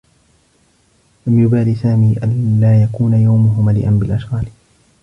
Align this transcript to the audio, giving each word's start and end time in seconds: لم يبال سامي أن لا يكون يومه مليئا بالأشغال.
لم 1.27 1.43
يبال 1.43 1.77
سامي 1.77 2.15
أن 2.23 2.57
لا 2.61 2.83
يكون 2.83 3.13
يومه 3.13 3.61
مليئا 3.61 3.89
بالأشغال. 3.91 4.47